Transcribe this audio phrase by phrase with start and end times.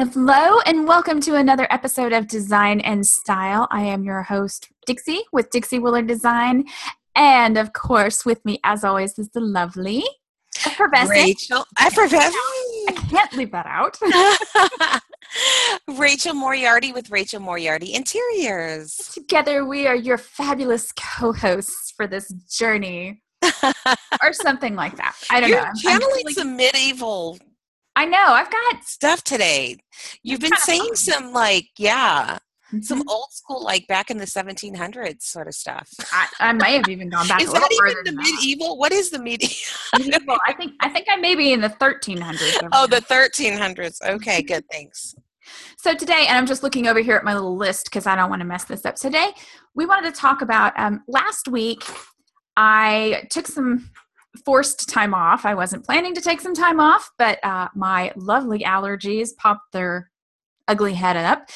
[0.00, 3.66] Hello, and welcome to another episode of Design and Style.
[3.72, 6.66] I am your host, Dixie, with Dixie Willard Design.
[7.16, 10.04] And of course, with me, as always, is the lovely
[10.64, 11.64] effervescent Rachel.
[11.80, 12.32] Effervescent.
[12.32, 13.98] I can't leave that out.
[15.98, 18.94] Rachel Moriarty with Rachel Moriarty Interiors.
[19.12, 23.20] Together, we are your fabulous co hosts for this journey.
[24.22, 25.16] or something like that.
[25.28, 25.66] I don't You're know.
[25.66, 27.36] I'm channeling some medieval
[27.98, 28.26] I know.
[28.26, 29.76] I've got stuff today.
[30.22, 32.80] You've been saying some like, yeah, mm-hmm.
[32.80, 35.90] some old school, like back in the 1700s sort of stuff.
[36.12, 37.42] I, I may have even gone back.
[37.42, 38.76] is that even the medieval?
[38.76, 38.78] That.
[38.78, 39.56] What is the medieval?
[39.98, 40.38] medieval?
[40.46, 42.68] I think I think I may be in the 1300s.
[42.72, 44.00] Oh, the 1300s.
[44.08, 44.62] Okay, good.
[44.70, 45.16] Thanks.
[45.78, 48.30] So today, and I'm just looking over here at my little list because I don't
[48.30, 48.94] want to mess this up.
[48.94, 49.32] Today,
[49.74, 51.82] we wanted to talk about um, last week.
[52.56, 53.90] I took some
[54.44, 55.44] forced time off.
[55.44, 60.10] I wasn't planning to take some time off, but uh, my lovely allergies popped their
[60.68, 61.48] ugly head up.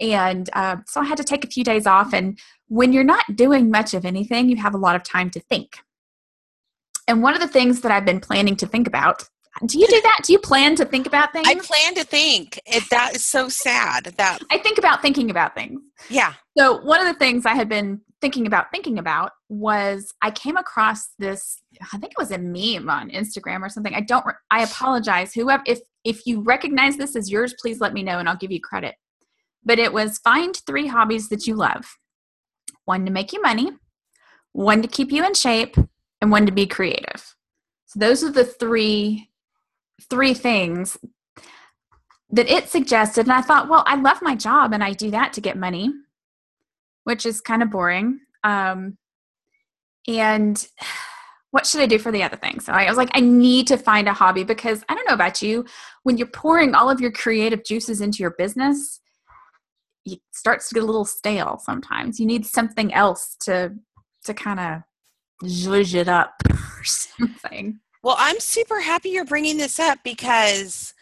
[0.00, 2.12] And uh, so I had to take a few days off.
[2.12, 2.38] And
[2.68, 5.78] when you're not doing much of anything, you have a lot of time to think.
[7.08, 9.28] And one of the things that I've been planning to think about
[9.66, 10.20] do you do that?
[10.24, 11.46] Do you plan to think about things?
[11.46, 12.60] I plan to think.
[12.66, 14.04] It, that is so sad.
[14.16, 15.80] That I think about thinking about things.
[16.08, 16.34] Yeah.
[16.56, 20.56] So one of the things I had been thinking about thinking about was I came
[20.56, 23.94] across this I think it was a meme on Instagram or something.
[23.94, 28.02] I don't I apologize whoever if if you recognize this as yours please let me
[28.02, 28.94] know and I'll give you credit.
[29.64, 31.98] But it was find 3 hobbies that you love.
[32.84, 33.72] One to make you money,
[34.52, 35.76] one to keep you in shape,
[36.20, 37.34] and one to be creative.
[37.86, 39.30] So those are the three
[40.08, 40.98] three things
[42.30, 45.32] that it suggested and I thought, well, I love my job and I do that
[45.34, 45.92] to get money
[47.04, 48.20] which is kind of boring.
[48.44, 48.96] Um,
[50.08, 50.66] and
[51.50, 52.60] what should I do for the other thing?
[52.60, 55.42] So I was like, I need to find a hobby because I don't know about
[55.42, 55.64] you,
[56.04, 59.00] when you're pouring all of your creative juices into your business,
[60.06, 62.20] it starts to get a little stale sometimes.
[62.20, 63.74] You need something else to
[64.24, 64.82] to kind of
[65.48, 67.80] zhuzh it up or something.
[68.02, 70.94] Well, I'm super happy you're bringing this up because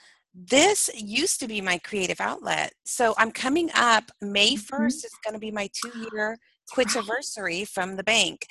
[0.47, 2.73] this used to be my creative outlet.
[2.85, 4.85] So I'm coming up May 1st mm-hmm.
[4.87, 6.39] is going to be my 2 year
[6.71, 8.47] quit anniversary from the bank.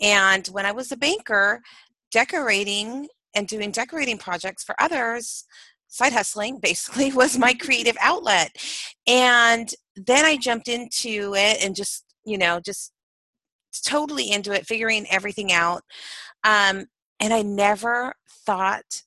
[0.00, 1.62] And when I was a banker,
[2.10, 5.44] decorating and doing decorating projects for others,
[5.86, 8.50] side hustling basically was my creative outlet.
[9.06, 12.92] And then I jumped into it and just, you know, just
[13.84, 15.82] totally into it, figuring everything out.
[16.42, 16.86] Um,
[17.20, 19.02] and I never thought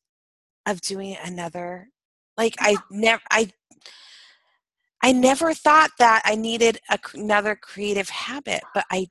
[0.65, 1.90] of doing another
[2.37, 3.51] like I never I
[5.03, 9.07] I never thought that I needed a, another creative habit, but I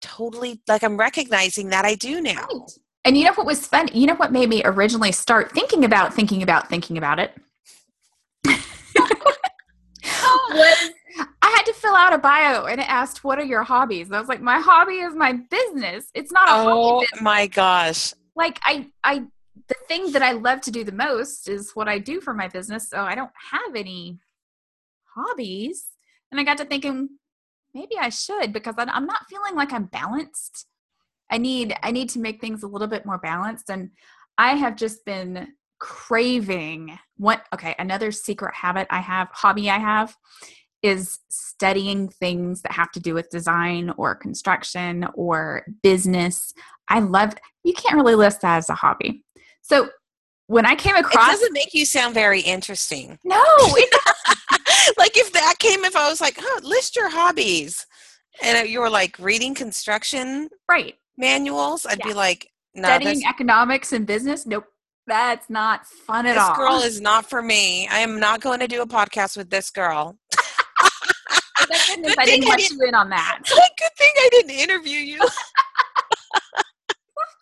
[0.00, 2.46] totally like I'm recognizing that I do now.
[2.46, 2.70] Right.
[3.04, 3.88] And you know what was fun?
[3.92, 7.32] You know what made me originally start thinking about thinking about thinking about it?
[10.56, 10.90] was
[11.42, 14.08] I had to fill out a bio and it asked, What are your hobbies?
[14.08, 16.06] And I was like, My hobby is my business.
[16.14, 17.06] It's not a hobby.
[17.14, 18.12] oh, my gosh.
[18.34, 19.24] Like I I
[19.68, 22.48] the thing that I love to do the most is what I do for my
[22.48, 22.88] business.
[22.88, 24.18] So I don't have any
[25.14, 25.86] hobbies.
[26.30, 27.08] And I got to thinking,
[27.74, 30.66] maybe I should because I'm not feeling like I'm balanced.
[31.30, 33.70] I need I need to make things a little bit more balanced.
[33.70, 33.90] And
[34.38, 40.16] I have just been craving what okay, another secret habit I have, hobby I have
[40.82, 46.54] is studying things that have to do with design or construction or business.
[46.88, 47.34] I love
[47.64, 49.24] you can't really list that as a hobby.
[49.68, 49.88] So
[50.46, 53.18] when I came across, it doesn't make you sound very interesting.
[53.24, 53.42] No,
[54.96, 57.84] like if that came, if I was like, oh, list your hobbies,
[58.42, 62.06] and you were like reading construction right manuals, I'd yeah.
[62.06, 64.46] be like, no, studying economics and business.
[64.46, 64.66] Nope,
[65.08, 66.50] that's not fun at this all.
[66.50, 67.88] This girl is not for me.
[67.88, 70.16] I am not going to do a podcast with this girl.
[71.88, 73.40] Goodness I didn't let you in on that.
[73.48, 75.20] Good thing I didn't interview you.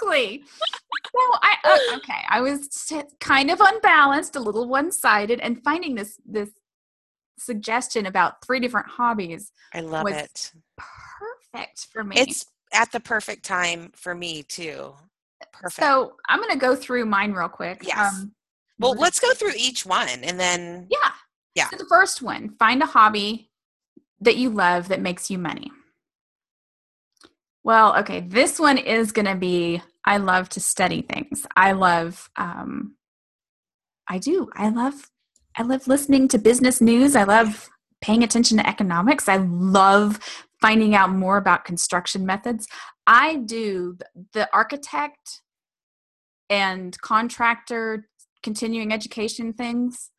[0.04, 0.44] exactly.
[1.14, 2.68] So I uh, okay, I was
[3.20, 6.50] kind of unbalanced, a little one-sided, and finding this this
[7.38, 9.52] suggestion about three different hobbies.
[9.72, 10.52] I love it.
[10.76, 12.16] Perfect for me.
[12.16, 14.94] It's at the perfect time for me too.
[15.52, 15.74] Perfect.
[15.74, 17.82] So I'm going to go through mine real quick.
[17.86, 18.14] Yes.
[18.14, 18.32] Um,
[18.78, 20.88] well, let's go through each one and then.
[20.90, 21.12] Yeah.
[21.54, 21.68] Yeah.
[21.70, 23.50] So the first one: find a hobby
[24.20, 25.70] that you love that makes you money.
[27.62, 31.46] Well, okay, this one is going to be I love to study things.
[31.56, 32.96] I love, um,
[34.08, 34.50] I do.
[34.54, 35.10] I love,
[35.56, 37.16] I love listening to business news.
[37.16, 37.70] I love
[38.02, 39.28] paying attention to economics.
[39.28, 40.18] I love
[40.60, 42.66] finding out more about construction methods.
[43.06, 43.96] I do
[44.32, 45.42] the architect
[46.50, 48.08] and contractor
[48.42, 50.10] continuing education things.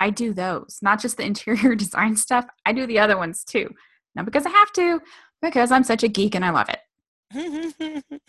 [0.00, 2.46] I do those, not just the interior design stuff.
[2.66, 3.70] I do the other ones too.
[4.14, 5.00] Not because I have to,
[5.40, 8.04] because I'm such a geek and I love it.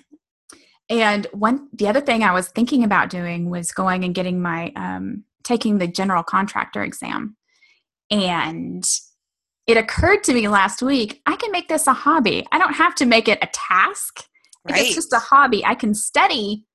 [0.89, 4.71] and one, the other thing I was thinking about doing was going and getting my,
[4.75, 7.35] um, taking the general contractor exam.
[8.11, 8.83] And
[9.65, 12.45] it occurred to me last week I can make this a hobby.
[12.51, 14.19] I don't have to make it a task.
[14.67, 14.85] If Right.
[14.85, 16.65] it's just a hobby, I can study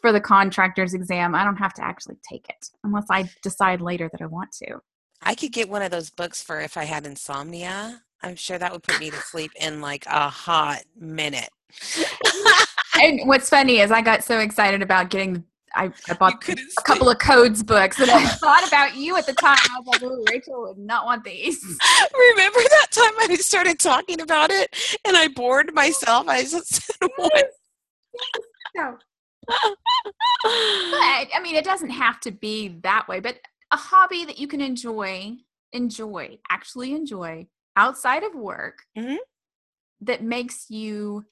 [0.00, 1.34] for the contractor's exam.
[1.34, 4.78] I don't have to actually take it unless I decide later that I want to.
[5.22, 8.02] I could get one of those books for if I had insomnia.
[8.22, 11.50] I'm sure that would put me to sleep in like a hot minute.
[13.00, 17.10] And what's funny is I got so excited about getting I, I bought a couple
[17.10, 19.58] of codes books and I thought about you at the time.
[19.76, 21.62] I was like, oh, Rachel would not want these.
[22.30, 24.74] Remember that time I started talking about it
[25.06, 26.26] and I bored myself?
[26.26, 27.50] I just said, what?
[28.74, 28.96] No.
[29.46, 29.58] But
[30.44, 33.20] I mean, it doesn't have to be that way.
[33.20, 33.38] But
[33.70, 35.34] a hobby that you can enjoy,
[35.72, 37.46] enjoy, actually enjoy
[37.76, 39.18] outside of work, Mhm.
[40.00, 41.24] that makes you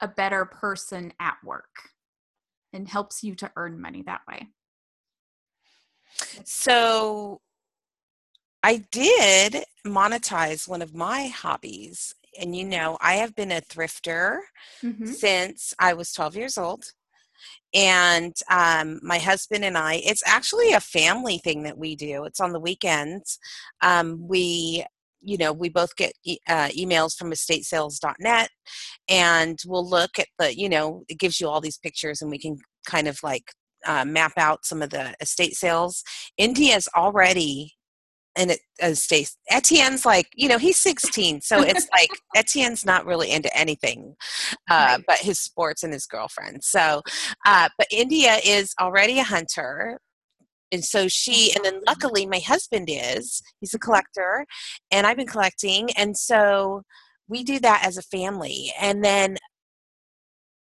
[0.00, 1.90] a better person at work
[2.72, 4.48] and helps you to earn money that way.
[6.44, 7.40] So
[8.62, 12.14] I did monetize one of my hobbies.
[12.38, 14.38] And you know, I have been a thrifter
[14.84, 15.12] Mm-hmm.
[15.12, 16.84] since I was 12 years old.
[17.74, 22.24] And um, my husband and I, it's actually a family thing that we do.
[22.24, 23.38] It's on the weekends.
[23.82, 24.84] Um, we,
[25.26, 28.48] you know, we both get e- uh, emails from estatesales.net
[29.08, 32.38] and we'll look at the, you know, it gives you all these pictures and we
[32.38, 32.56] can
[32.86, 33.44] kind of like
[33.86, 36.02] uh, map out some of the estate sales.
[36.38, 37.72] India's already
[38.38, 39.30] in it estate.
[39.50, 44.14] Etienne's like, you know, he's 16, so it's like Etienne's not really into anything
[44.70, 45.04] uh, Right.
[45.06, 46.62] but his sports and his girlfriend.
[46.62, 47.02] So,
[47.46, 49.98] uh, but India is already a hunter.
[50.72, 54.46] And so she, and then luckily my husband is, he's a collector,
[54.90, 55.90] and I've been collecting.
[55.96, 56.82] And so
[57.28, 58.72] we do that as a family.
[58.80, 59.36] And then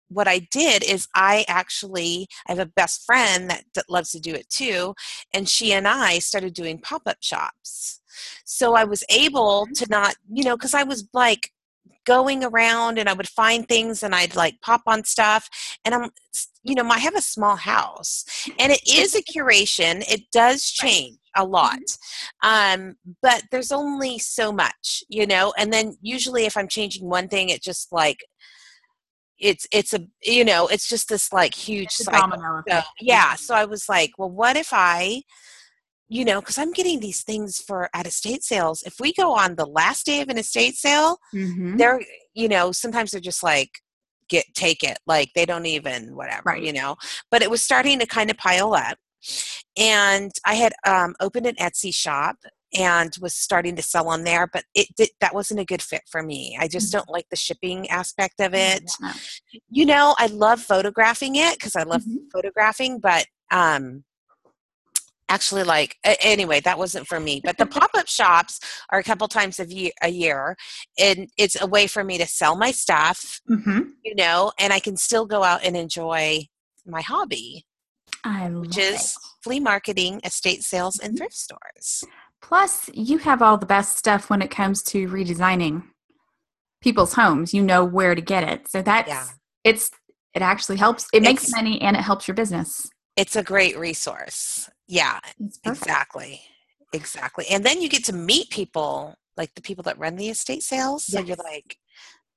[0.09, 4.19] what I did is I actually I have a best friend that, that loves to
[4.19, 4.95] do it too,
[5.33, 8.01] and she and I started doing pop up shops.
[8.43, 9.73] So I was able mm-hmm.
[9.73, 11.51] to not, you know, because I was like
[12.05, 15.49] going around and I would find things and I'd like pop on stuff,
[15.85, 16.09] and I'm,
[16.63, 18.25] you know, I have a small house,
[18.59, 20.03] and it is a curation.
[20.11, 21.79] It does change a lot,
[22.43, 25.53] um, but there's only so much, you know.
[25.57, 28.19] And then usually, if I'm changing one thing, it just like
[29.39, 32.61] it's it's a you know it's just this like huge cycle.
[32.67, 35.21] So, yeah so i was like well what if i
[36.09, 39.56] you know because i'm getting these things for at estate sales if we go on
[39.56, 41.77] the last day of an estate sale Mhm.
[41.77, 42.01] they're
[42.33, 43.69] you know sometimes they're just like
[44.27, 46.63] get take it like they don't even whatever Right.
[46.63, 46.95] you know
[47.31, 48.97] but it was starting to kind of pile up
[49.77, 52.35] and i had um, opened an etsy shop
[52.77, 56.01] and was starting to sell on there but it did, that wasn't a good fit
[56.09, 56.97] for me i just Mhm.
[56.97, 59.13] don't like the shipping aspect of it yeah,
[59.69, 62.31] you know i love photographing it because i love Mhm.
[62.31, 64.03] photographing but um
[65.29, 68.59] actually like anyway that wasn't for me but the pop-up shops
[68.91, 70.55] are a couple times a year a year
[70.99, 73.91] and it's a way for me to sell my stuff Mhm.
[74.03, 76.45] you know and i can still go out and enjoy
[76.85, 77.65] my hobby
[78.23, 78.93] I which it.
[78.95, 81.17] is flea marketing estate sales and Mhm.
[81.19, 82.03] thrift stores
[82.41, 85.83] Plus, you have all the best stuff when it comes to redesigning
[86.81, 87.54] people's homes.
[87.54, 88.69] You know where to get it.
[88.71, 89.27] So that's Yeah.
[89.65, 89.92] it's
[90.33, 91.06] it actually helps.
[91.11, 92.89] It makes It's- money and it helps your business.
[93.18, 95.19] it's a great resource yeah
[95.63, 96.41] exactly
[96.93, 100.63] exactly and then you get to meet people like the people that run the estate
[100.63, 101.77] sales so you're like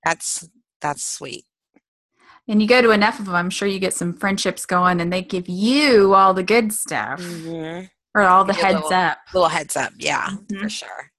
[0.04, 0.46] that's
[0.80, 1.44] that's sweet
[2.48, 5.12] And you go to enough of them, I'm sure you get some friendships going and
[5.12, 7.88] they give you all the good stuff Mhm.
[8.14, 9.18] or all the Give you a heads little- up.
[9.32, 10.70] little heads up yeah for Mhm.
[10.70, 11.10] sure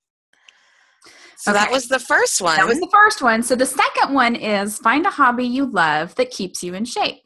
[1.37, 3.43] so that was the first one That was the first one.
[3.43, 7.23] So the second one is find a hobby you love that keeps you in shape.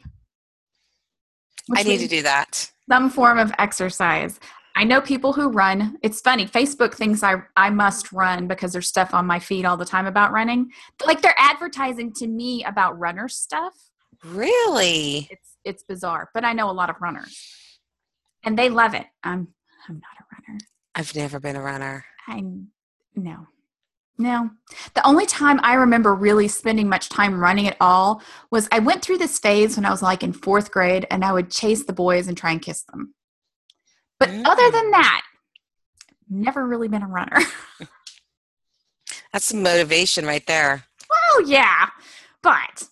[1.70, 4.40] i Which need to do that some form of exercise.
[4.76, 5.98] I know people who run.
[6.04, 6.46] It's funny.
[6.46, 10.06] Facebook thinks I I must run because there's stuff on my feed all the time
[10.06, 10.70] about running.
[11.06, 13.74] Like they're advertising to me about runner stuff.
[14.24, 17.36] really It's it's bizarre, but I know a lot of runners,
[18.44, 19.08] and they love it.
[19.24, 19.48] I'm
[19.90, 20.60] I'm not a runner.
[20.96, 22.44] i've never been a runner I
[23.16, 23.48] no.
[24.18, 24.50] No.
[24.96, 29.04] The only time I remember really spending much time running at all was I went
[29.04, 31.94] through this phase when I was like in fourth grade and I would chase the
[31.94, 33.14] boys and try and kiss them.
[34.20, 34.92] But other than Mm.
[34.92, 35.22] that,
[36.30, 37.38] never really been a runner.
[39.32, 40.88] that's some motivation right there
[41.38, 41.90] oh yeah.
[42.42, 42.88] But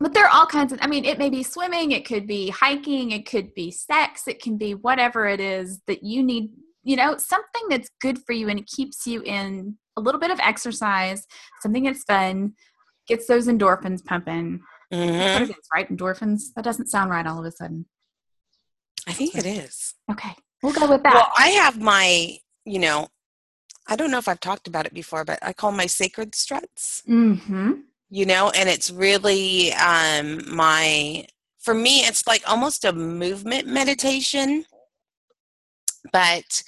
[0.00, 2.50] but there are all kinds of I mean, it may be swimming, it could be
[2.50, 6.50] hiking, it could be sex, it can be whatever it is that you need
[6.86, 10.30] you know, something that's good for you and it keeps you in a little bit
[10.30, 11.26] of exercise,
[11.60, 12.54] something that's fun,
[13.06, 14.60] gets those endorphins pumping.
[14.92, 15.32] Mhm.
[15.32, 15.88] What it is, right?
[15.88, 16.52] Endorphins.
[16.54, 17.86] That doesn't sound right all of a sudden.
[19.06, 19.94] I think it is.
[20.10, 21.14] Okay, we'll go with that.
[21.14, 23.08] Well, I have my, you know,
[23.86, 27.02] I don't know if I've talked about it before, but I call my sacred struts.
[27.08, 27.72] mm-hmm.
[28.10, 31.24] you know and it's really um my
[31.58, 34.64] for me it's like almost a movement meditation
[36.12, 36.62] but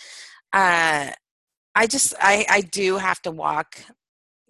[0.53, 1.11] uh
[1.77, 3.77] i just i i do have to walk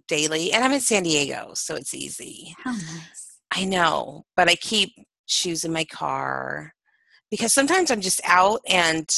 [0.09, 3.39] daily and i'm in san diego so it's easy How nice.
[3.55, 4.95] i know but i keep
[5.27, 6.73] shoes in my car
[7.31, 9.09] because sometimes i'm just out and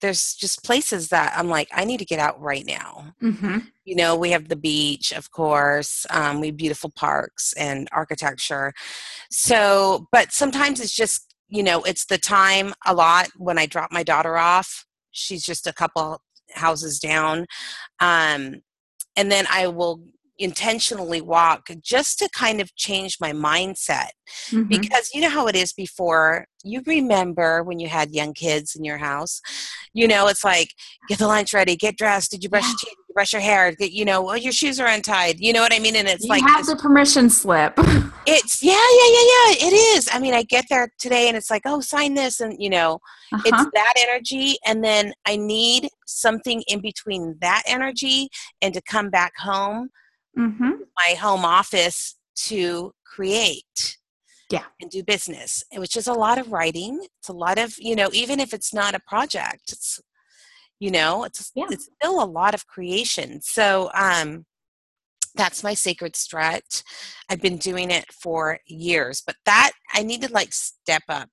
[0.00, 3.58] there's just places that i'm like i need to get out right now Mm-hmm.
[3.84, 8.72] you know we have the beach of course um, we have beautiful parks and architecture
[9.30, 13.90] so but sometimes it's just you know it's the time a lot when i drop
[13.90, 16.20] my daughter off she's just a couple
[16.56, 17.46] houses down
[18.00, 18.56] um,
[19.16, 20.00] and then i will
[20.38, 24.08] intentionally walk just to kind of change my mindset
[24.50, 24.68] Mhm.
[24.68, 28.84] because you know how it is before you remember when you had young kids in
[28.84, 29.40] your house
[29.94, 30.68] you know it's like
[31.08, 32.68] get the lunch ready get dressed did you brush Yeah.
[32.70, 35.62] your teeth brush your hair Get- you know well, your shoes are untied you know
[35.62, 37.72] what i mean and it's you like have this- the permission slip.
[38.26, 41.50] it's yeah yeah yeah yeah it is i mean i get there today and it's
[41.50, 42.98] like oh sign this and you know
[43.44, 43.70] it's Uh-huh.
[43.72, 48.28] that energy and then i need something in between that energy
[48.62, 49.88] and to come back home
[50.38, 50.72] Mm-hmm.
[51.02, 52.16] my home office
[52.48, 53.96] to create
[54.50, 54.64] Yeah.
[54.80, 58.08] and do business which is a lot of writing it's a lot of you know
[58.12, 59.98] even if it's not a project it's
[60.78, 61.66] you know it's Yeah.
[61.70, 63.40] it's still a lot of creation.
[63.40, 64.46] So um
[65.34, 66.82] that's my sacred strut
[67.28, 71.28] i've been doing it for years but that i need to like step up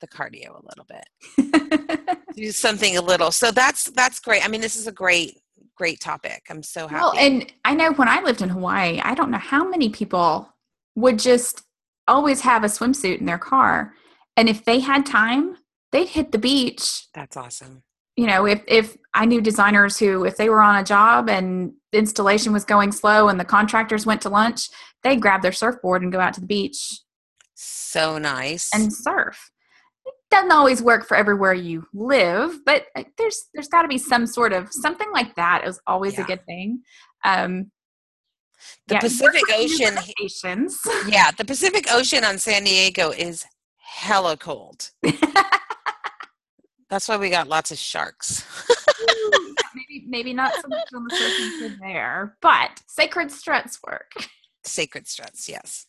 [0.00, 2.18] the cardio a little bit.
[2.36, 3.30] Do something a little.
[3.30, 4.44] So that's that's great.
[4.44, 5.40] I mean this is a great
[5.76, 6.42] great topic.
[6.50, 7.00] I'm so happy.
[7.00, 10.48] well, and I know when I lived in Hawaii, I don't know how many people
[10.94, 11.62] would just
[12.06, 13.94] always have a swimsuit in their car,
[14.36, 15.56] and if they had time,
[15.92, 17.06] they'd hit the beach.
[17.14, 17.82] that's awesome
[18.16, 21.72] You know, if if I knew designers who, if they were on a job and
[21.92, 24.68] installation was going slow and the contractors went to lunch,
[25.02, 27.00] they'd grab their surfboard and go out to the beach
[27.54, 29.50] so nice and surf.
[30.06, 33.98] It doesn't always work for everywhere you live, but uh, there's there's got to be
[33.98, 36.22] some sort of something like that is always Yeah.
[36.24, 36.82] a good thing.
[37.24, 37.70] Um,
[38.88, 40.68] The yeah, Pacific Ocean-.
[41.08, 43.44] Yeah, the Pacific Ocean on San Diego is
[43.78, 44.90] hella cold.
[46.90, 48.44] That's why we got lots of sharks.
[49.74, 54.10] maybe maybe not so much on the surfing for there, but sacred struts work.
[54.64, 55.86] Sacred struts, yes.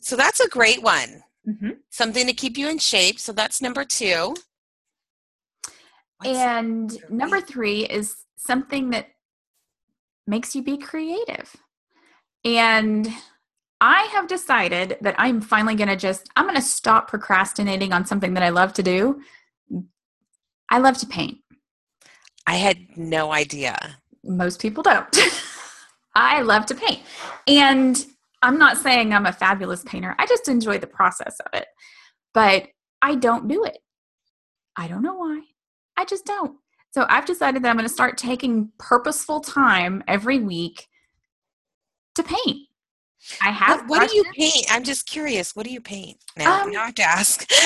[0.00, 1.22] So that's a great one.
[1.48, 1.70] Mm-hmm.
[1.90, 3.18] Something to keep you in shape.
[3.18, 4.34] So that's number two.
[6.18, 9.08] What's- And number three is something that
[10.26, 11.54] makes you be creative.
[12.44, 13.08] And
[13.80, 18.04] I have decided that I'm finally going to just, I'm going to stop procrastinating on
[18.04, 19.20] something that I love to do.
[20.70, 21.38] I love to paint.
[22.46, 23.76] I had no idea.
[24.24, 25.06] Most people don't.
[26.14, 27.00] I love to paint.
[27.46, 28.04] And
[28.42, 31.66] I'm not saying I'm a fabulous painter, I just enjoy the process of it.
[32.34, 32.66] But
[33.02, 33.78] I don't do it.
[34.76, 35.42] I don't know why.
[35.96, 36.56] I just don't.
[36.92, 40.86] So I've decided that I'm going to start taking purposeful time every week
[42.14, 42.66] to paint.
[43.42, 43.80] I have.
[43.82, 44.66] What, what do you paint?
[44.70, 45.54] I'm just curious.
[45.54, 46.18] What do you paint?
[46.36, 47.44] Now, Um, now I have to ask.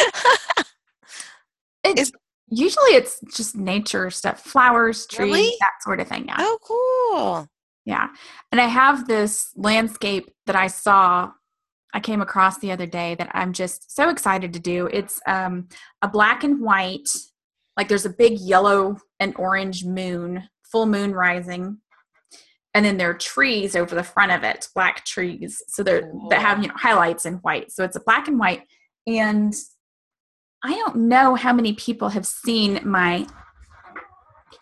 [1.84, 2.12] It's, is-
[2.52, 5.56] usually it's just nature stuff, flowers, trees, Really?
[5.60, 6.26] that sort of thing.
[6.26, 6.36] Yeah.
[6.38, 7.48] oh, cool.
[7.84, 8.08] Yeah.
[8.52, 11.32] And I have this landscape that I saw,
[11.94, 14.86] I came across the other day that I'm just so excited to do.
[14.92, 15.68] It's um,
[16.02, 17.08] a black and white,
[17.76, 21.78] like there's a big yellow and orange moon, full moon rising.
[22.74, 25.62] And then there are trees over the front of it, black trees.
[25.68, 27.72] So they're that have, you know, highlights in white.
[27.72, 28.62] So it's a black and white.
[29.06, 29.54] And
[30.64, 33.26] I don't know how many people have seen my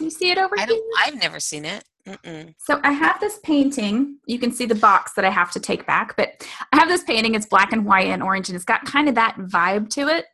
[0.01, 0.81] can you see it over I here?
[1.05, 1.85] I've never seen it.
[2.09, 2.55] Mm-mm.
[2.59, 4.17] So I have this painting.
[4.25, 7.05] You can see the box that I have to take back, but I have this
[7.05, 7.35] painting.
[7.35, 10.25] It's black and white and orange, and it's got kind of that vibe to it.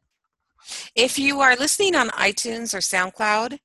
[0.95, 3.59] If you are listening on iTunes or SoundCloud,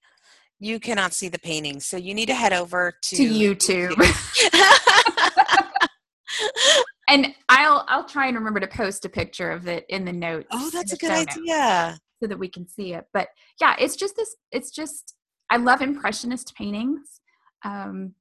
[0.59, 1.79] you cannot see the painting.
[1.79, 3.95] So you need to head over to, To YouTube.
[7.11, 10.47] And I'll I'll try and remember to post a picture of it in the notes.
[10.51, 11.99] oh, that's a good idea.
[12.21, 13.05] so that we can see it.
[13.13, 13.27] But
[13.59, 14.35] yeah, it's just this.
[14.51, 15.15] It's just
[15.49, 17.19] I love impressionist paintings,
[17.65, 18.13] um,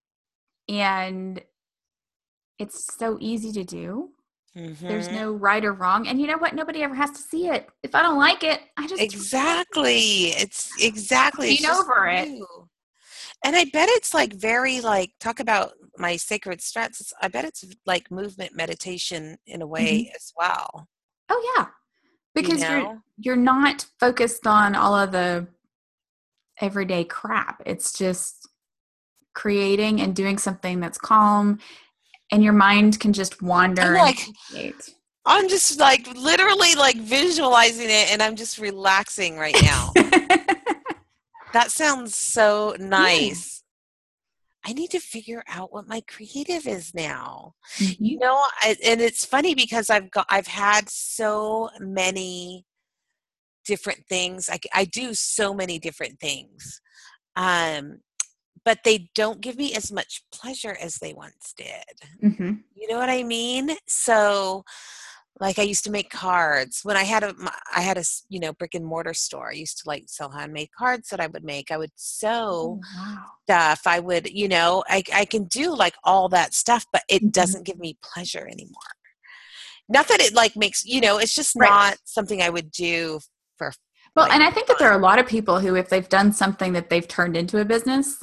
[0.69, 1.41] and
[2.59, 4.11] it's so easy to do.
[4.55, 5.13] There's Mhm.
[5.13, 6.09] no right or wrong.
[6.09, 6.55] And you know what?
[6.55, 7.69] Nobody ever has to see it.
[7.85, 10.31] If I don't like it, I just Exactly.
[10.33, 11.55] It's exactly.
[11.55, 12.29] It's over it.
[12.29, 12.69] you.
[13.45, 17.01] And I bet it's like very like talk about my sacred struts.
[17.01, 19.73] It's, I bet it's like movement meditation in a mm-hmm.
[19.73, 20.89] way as well.
[21.29, 21.67] Oh yeah.
[22.35, 25.49] Because you you're you're not focused on all of the
[26.61, 27.63] everyday crap.
[27.67, 28.49] It's just
[29.35, 31.59] creating and doing something that's calm
[32.31, 34.19] and your mind can just wander I'm like.
[35.27, 39.93] I'm just like literally like visualizing it and I'm just relaxing right now.
[41.53, 43.63] that sounds so nice.
[44.65, 47.55] I need to figure out what my creative is now.
[47.99, 48.21] You Mhm.
[48.21, 52.67] know, I, and it's funny because I've got I've had so many
[53.65, 54.51] different things.
[54.75, 56.81] i do so many different things,
[57.37, 58.01] um,
[58.65, 61.95] but they don't give me as much pleasure as they once did.
[62.23, 62.65] Mhm.
[62.75, 63.77] You know what I mean?
[63.87, 64.65] So,
[65.41, 67.35] like I used to make cards when I had a
[67.75, 69.51] i had a you know brick and mortar store.
[69.51, 71.71] I used to like sell handmade cards that I would make.
[71.71, 73.25] I would sew Oh, wow.
[73.45, 73.83] stuff.
[73.87, 77.33] I would you know I I can do like all that stuff, but it Mhm.
[77.33, 78.93] doesn't give me pleasure anymore.
[79.89, 81.71] Not that it like makes you know it's just Right.
[81.71, 83.21] not something I would do
[83.57, 83.73] for
[84.15, 86.09] Well, like, and I think that there are a lot of people who, if they've
[86.09, 88.23] done something that they've turned into a business,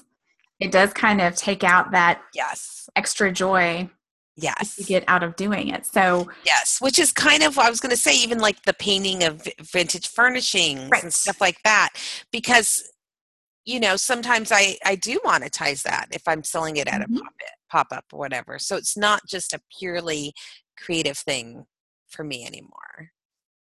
[0.59, 3.89] it does kind of take out that yes extra joy
[4.38, 5.86] yes you get out of doing it.
[5.86, 9.24] So, Yes, which is kind of I was going to say even like the painting
[9.24, 11.03] of vintage furnishings Right.
[11.03, 11.89] and stuff like that
[12.32, 12.89] because
[13.65, 17.17] you know sometimes I I do monetize that if I'm selling it at Mhm.
[17.17, 17.34] a pop
[17.70, 18.58] pop up or whatever.
[18.60, 20.34] So it's not just a purely
[20.82, 21.65] creative thing
[22.10, 23.12] for me anymore.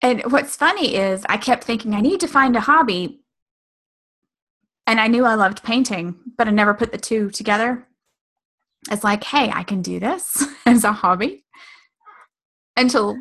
[0.02, 3.22] and what's funny is I kept thinking I need to find a hobby.
[4.86, 7.88] And I knew I loved painting, but I never put the two together.
[8.92, 11.46] It's like, hey, I can do this as a hobby
[12.76, 13.16] until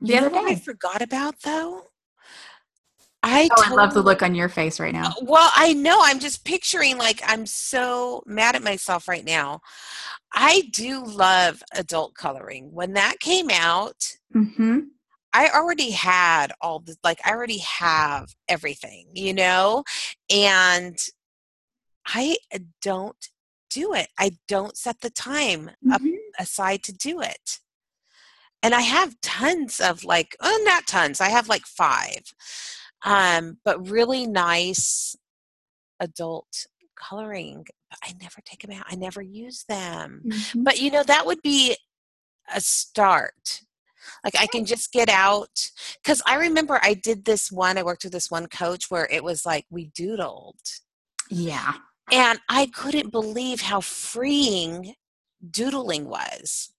[0.00, 1.84] the you other what I forgot about though?
[3.22, 5.08] I Oh, I love the look on your face right now.
[5.08, 5.98] Uh, Well, I know.
[6.02, 9.60] I'm just picturing like I'm so mad at myself right now.
[10.32, 12.70] I do love adult coloring.
[12.72, 14.78] When that came out, Mm-hmm.
[15.32, 19.84] I already had all the like I already have everything, you know?
[20.28, 20.96] And
[22.06, 22.36] I
[22.82, 23.16] don't
[23.70, 24.08] do it.
[24.18, 26.16] I don't set the time Mhm.
[26.38, 27.58] aside to do it.
[28.62, 31.20] And I have tons of like, oh, not tons.
[31.20, 32.34] I have like five,
[33.02, 35.16] um, but really nice
[35.98, 37.64] adult coloring.
[37.88, 38.84] But I never take them out.
[38.88, 40.22] I never use them.
[40.26, 40.64] Mhm.
[40.64, 41.76] But you know, that would be
[42.54, 43.62] a start.
[44.24, 45.70] Like I can just get out
[46.02, 47.78] because I remember I did this one.
[47.78, 50.80] I worked with this one coach where it was like we doodled,
[51.30, 51.74] Yeah.
[52.12, 54.94] And I couldn't believe how freeing
[55.50, 56.72] doodling was.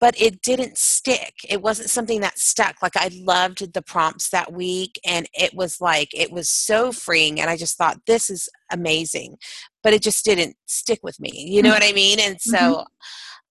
[0.00, 1.32] But it didn't stick.
[1.48, 2.82] It wasn't something that stuck.
[2.82, 7.40] Like I loved the prompts that week, and it was like it was so freeing.
[7.40, 9.38] And I just thought this is amazing,
[9.82, 11.30] but it just didn't stick with me.
[11.48, 11.74] You know Mhm.
[11.74, 12.20] what I mean?
[12.20, 12.84] And so,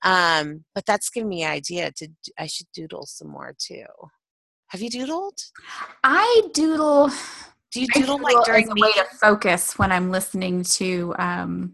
[0.04, 3.86] um, but that's given me an idea to I should doodle some more too.
[4.68, 5.38] Have you doodled?
[6.04, 7.10] I doodle.
[7.74, 11.74] Do you doodle like during a way to focus when I'm listening to um,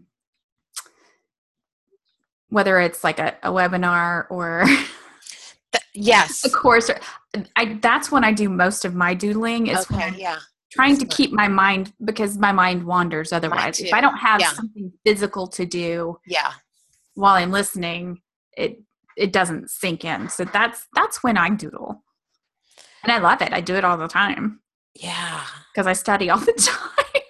[2.48, 6.44] whether it's like a, a webinar or Th- yes.
[6.44, 6.90] a course.
[6.90, 6.98] Or,
[7.56, 9.68] I that's when I do most of my doodling.
[9.68, 10.08] Is when Okay.
[10.08, 10.38] I'm Yeah.
[10.72, 13.80] trying to keep my mind because my mind wanders otherwise.
[13.80, 14.52] If I don't have Yeah.
[14.52, 16.52] something physical to do Yeah.
[17.14, 18.20] while I'm listening,
[18.56, 18.80] it
[19.16, 20.28] it doesn't sink in.
[20.28, 22.02] So that's that's when I doodle,
[23.02, 23.52] and I love it.
[23.52, 24.60] I do it all the time.
[24.94, 25.44] Yeah.
[25.72, 27.22] because I study all the time.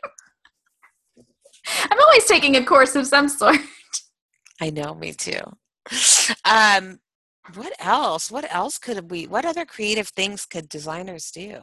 [1.90, 3.58] I'm always taking a course of some sort.
[4.60, 4.94] I know.
[4.94, 5.40] Me too.
[6.44, 6.98] Um,
[7.54, 8.30] what else?
[8.30, 9.26] What else could we?
[9.26, 11.58] What other creative things could designers do?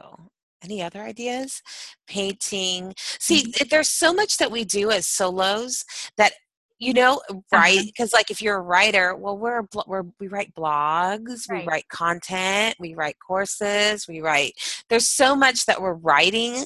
[0.62, 1.62] Any other ideas?
[2.08, 2.94] Painting.
[3.20, 5.84] See, there's so much that we do as solos
[6.16, 6.32] that
[6.78, 7.20] you know,
[7.52, 7.84] right?
[7.84, 12.76] Because like if you're a writer, well, we're, we're we write blogs, we write content,
[12.78, 14.52] we write courses, we write.
[14.88, 16.64] There's so much that we're writing.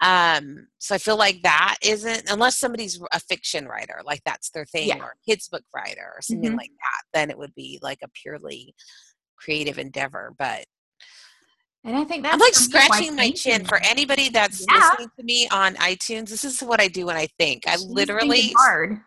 [0.00, 4.64] Um, so I feel like that isn't unless somebody's a fiction writer, like that's their
[4.64, 4.98] thing, Yeah.
[4.98, 6.56] or a kids book writer, or something Mhm.
[6.58, 7.02] like that.
[7.12, 8.74] Then it would be like a purely
[9.36, 10.32] creative endeavor.
[10.38, 10.64] But
[11.82, 14.64] And I think that's I'm like for me why scratching my chin for anybody that's
[14.68, 14.90] Yeah.
[14.90, 16.28] listening to me on iTunes.
[16.28, 17.66] This is what I do when I think.
[17.66, 19.00] I She's literally, hard.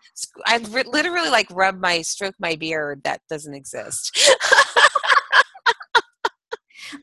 [0.48, 4.18] I ri- literally like rub my stroke my beard that doesn't exist.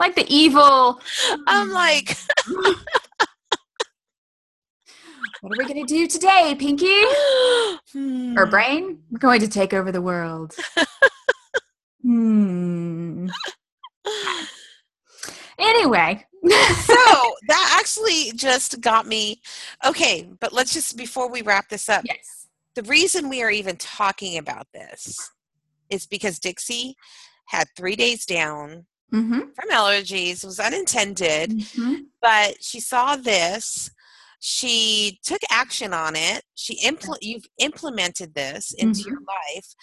[0.01, 1.01] like the evil.
[1.47, 2.17] I'm like,
[5.41, 6.87] what are we going to do today, Pinky?
[7.93, 8.37] hmm.
[8.37, 8.99] Or brain?
[9.11, 10.57] We're going to take over the world.
[12.03, 13.29] hmm.
[15.61, 16.25] Anyway.
[16.43, 16.95] so
[17.49, 19.41] that actually just got me
[19.85, 22.03] okay, but let's just before we wrap this up.
[22.05, 22.49] Yes.
[22.75, 25.31] The reason we are even talking about this
[25.91, 26.95] is because Dixie
[27.47, 29.41] had three days down Mm-hmm.
[29.57, 30.45] from allergies.
[30.45, 31.95] It was unintended, Mm-hmm.
[32.23, 33.91] but she saw this.
[34.41, 36.43] She took action on it.
[36.55, 39.57] She impl- you've implemented this into your mm-hmm.
[39.57, 39.75] life,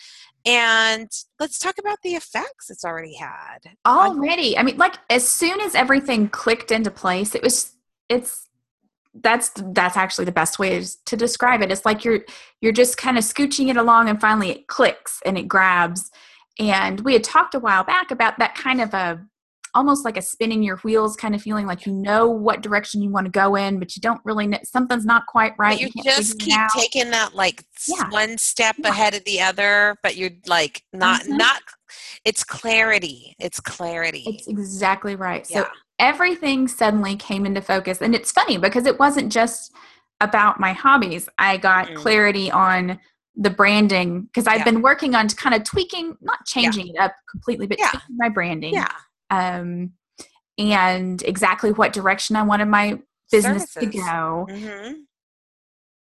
[0.45, 3.59] and let's talk about the effects it's already had.
[3.85, 4.57] Already.
[4.57, 7.73] I mean, like as soon as everything clicked into place, it was
[8.09, 8.47] it's
[9.13, 11.71] that's that's actually the best way to describe it.
[11.71, 12.21] It's like you're
[12.61, 16.11] you're just kind of scooching it along and finally it clicks and it grabs.
[16.59, 19.23] And we had talked a while back about that kind of a
[19.77, 23.09] almost like a spinning your wheels kind of feeling like you know what direction you
[23.11, 25.79] want to go in, but you don't really know something's not quite right.
[25.79, 28.09] But you can't just keep taking that like Yeah.
[28.09, 28.89] one step Yeah.
[28.89, 31.37] ahead of the other, but you're like not Mhm.
[31.37, 31.61] not.
[32.25, 33.35] It's clarity.
[33.39, 34.23] It's clarity.
[34.25, 35.45] It's exactly right.
[35.45, 35.67] So yeah.
[35.99, 38.01] everything suddenly came into focus.
[38.01, 39.71] And it's funny because it wasn't just
[40.19, 41.29] about my hobbies.
[41.37, 41.95] I got Mm.
[41.97, 42.99] clarity on
[43.35, 44.63] the branding because I've Yeah.
[44.65, 47.89] been working on kind of tweaking, not changing it up completely, but Yeah.
[47.91, 48.73] tweaking my branding.
[48.73, 48.91] Yeah.
[49.29, 49.93] Um,
[50.57, 52.99] and exactly what direction I wanted my
[53.31, 53.93] business Services.
[53.93, 54.47] to go.
[54.49, 54.93] hmm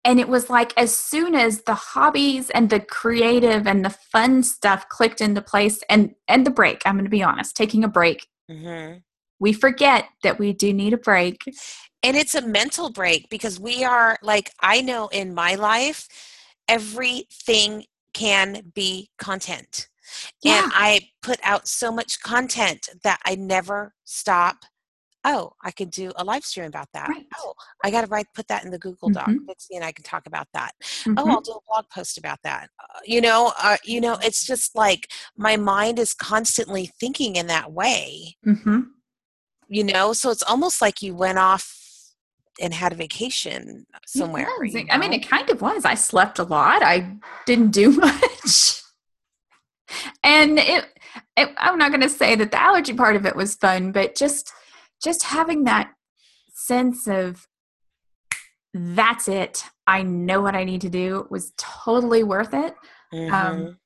[0.05, 4.43] And it was like as soon as the hobbies and the creative and the fun
[4.43, 7.87] stuff clicked into place and and the break, I'm going to be honest, taking a
[7.87, 8.97] break Mm-hmm.
[9.39, 11.43] we forget that we do need a break.
[12.03, 16.07] and it's a mental break because we are like i know in my life
[16.67, 19.87] everything can be content
[20.41, 20.63] Yeah.
[20.63, 24.65] and i put out so much content that i never stop
[25.25, 27.25] oh i could do a live stream about that Right.
[27.39, 29.47] oh i gotta write put that in the google doc Mhm.
[29.47, 30.71] Dixie and i can talk about that
[31.05, 31.15] Mhm.
[31.17, 34.45] oh i'll do a blog post about that uh, you know uh, you know it's
[34.45, 38.87] just like my mind is constantly thinking in that way Mhm.
[39.69, 41.79] you know so it's almost like you went off
[42.61, 44.45] and had a vacation somewhere
[44.83, 45.85] you I mean, it kind of was.
[45.85, 46.83] I slept a lot.
[46.83, 48.82] I didn't do much.
[50.23, 50.85] And it,
[51.37, 54.15] it I'm not going to say that the allergy part of it was fun, but
[54.15, 54.51] just
[55.03, 55.91] just having that
[56.53, 57.47] sense of
[58.73, 59.63] that's it.
[59.85, 62.73] I know what I need to do was totally worth it.
[63.13, 63.31] Mhm.
[63.31, 63.77] Um,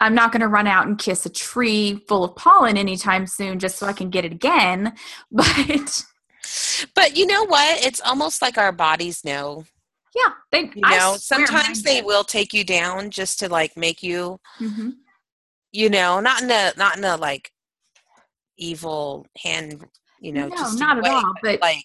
[0.00, 3.58] I'm not going to run out and kiss a tree full of pollen anytime soon
[3.58, 4.94] just so I can get it again.
[5.30, 6.04] But
[6.94, 9.64] but you know what it's almost like our bodies know
[10.14, 14.38] yeah, they you know sometimes they will take you down just to like make you
[14.60, 14.92] Mhm.
[15.74, 17.50] You know not in a not in a like
[18.56, 19.84] evil hand
[20.20, 21.84] you know No, just not at way, all, but like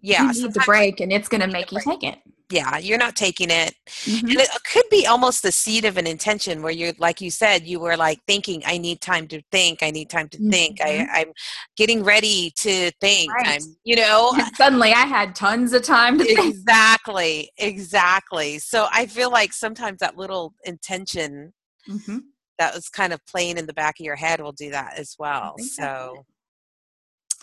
[0.00, 2.00] yeah you need the break and it's going to make you break.
[2.00, 2.18] take it.
[2.50, 4.20] yeah you're not taking it Mhm.
[4.28, 7.66] and it could be almost the seed of an intention where you're like you said
[7.66, 11.08] you were like thinking i need time to think i need time to think Mhm.
[11.10, 11.32] I, i'm
[11.78, 13.46] getting ready to think Right.
[13.46, 16.38] i'm you know And suddenly I had tons of time to think.
[16.38, 21.54] exactly exactly so i feel like sometimes that little intention
[21.88, 22.20] Mhm.
[22.58, 25.16] That was kind of playing in the back of your head will do that as
[25.18, 26.24] well so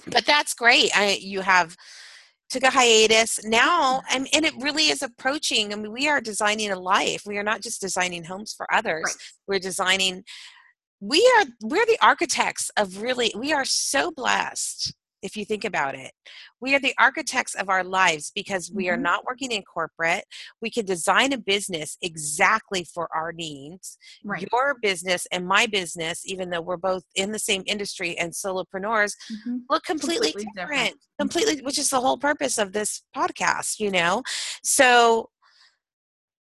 [0.08, 1.76] but that's great i you have
[2.50, 6.72] took a hiatus now and, and it really is approaching i mean we are designing
[6.72, 9.16] a life we are not just designing homes for others Right.
[9.48, 10.24] we're designing
[11.00, 15.96] we are we're the architects of really we are so blessed if you think about
[15.96, 16.12] it
[16.60, 19.02] we are the architects of our lives because we are Mhm.
[19.04, 20.26] not working in corporate
[20.62, 24.48] we can design a business exactly for our needs Right.
[24.52, 29.14] your business and my business even though we're both in the same industry and solopreneurs
[29.32, 29.62] Mhm.
[29.70, 31.02] look completely, Completely different, different.
[31.20, 34.24] completely which is the whole purpose of this podcast you know
[34.64, 35.30] so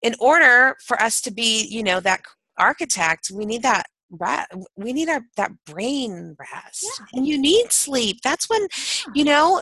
[0.02, 2.22] in order for us to be you know that
[2.58, 3.88] architect we need that
[4.20, 4.46] ra-
[4.76, 7.06] we need our that brain rest Yeah.
[7.14, 8.68] and you need sleep that's when
[9.14, 9.62] you know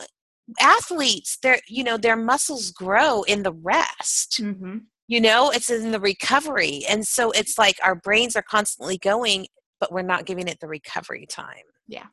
[0.60, 4.82] athletes their you know their muscles grow in the rest Mhm.
[5.06, 9.46] you know it's in the recovery and so it's like our brains are constantly going
[9.78, 12.06] but we're not giving it the recovery time Yeah,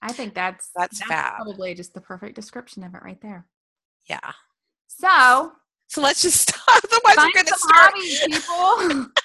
[0.00, 1.36] I think that's That's fab.
[1.36, 3.46] probably just the perfect description of it right there.
[4.08, 4.32] yeah
[4.88, 5.52] So
[5.88, 6.52] So let's just.
[6.68, 7.92] Otherwise, find we're going to start.
[7.94, 9.10] hobbies, people.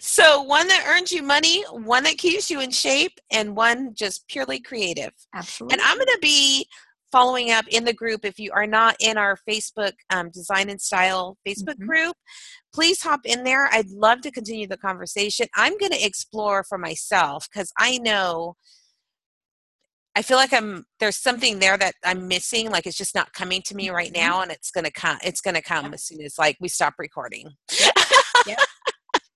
[0.00, 4.26] So, one that earns you money, one that keeps you in shape, and one just
[4.28, 5.12] purely creative.
[5.34, 5.74] Absolutely.
[5.74, 6.66] And I'm going to be
[7.12, 8.24] following up in the group.
[8.24, 11.86] If you are not in our Facebook um, Design and Style Facebook Mhm.
[11.86, 12.16] group,
[12.72, 13.68] please hop in there.
[13.72, 15.48] I'd love to continue the conversation.
[15.56, 18.56] I'm going to explore for myself because I know.
[20.16, 23.62] I feel like I'm there's something there that I'm missing like it's just not coming
[23.66, 24.16] to me right Mhm.
[24.16, 26.68] now and it's going to come it's going to come as soon as like we
[26.68, 27.54] stop recording.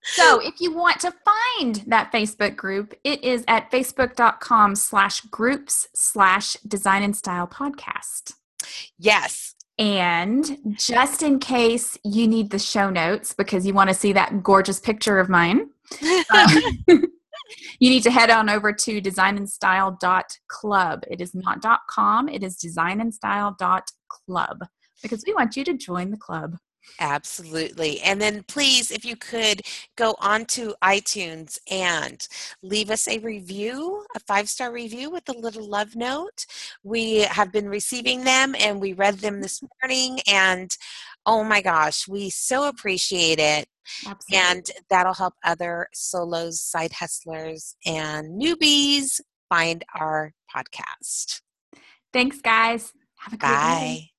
[0.04, 5.88] so if you want to find that facebook group it is at facebook.com slash groups
[5.94, 8.34] slash design and style podcast.
[8.98, 9.54] Yes.
[9.78, 14.42] And just in case you need the show notes because you want to see that
[14.42, 15.68] gorgeous picture of mine
[16.32, 16.48] um,
[17.80, 24.58] you need to head on over to designandstyle.club it is not com it is designandstyle.club
[25.02, 26.56] because we want you to join the club
[27.00, 28.00] Absolutely.
[28.00, 29.62] And then please, if you could
[29.96, 32.26] go onto iTunes and
[32.62, 36.46] leave us a review, a five star review with a little love note.
[36.82, 40.20] We have been receiving them and we read them this morning.
[40.28, 40.76] And
[41.26, 43.66] oh my gosh, we so appreciate it.
[44.06, 44.48] Absolutely.
[44.48, 51.42] And that'll help other solos, side hustlers, and newbies find our podcast.
[52.12, 52.92] Thanks, guys.
[53.18, 53.80] Have a great Bye.
[53.80, 54.10] Day.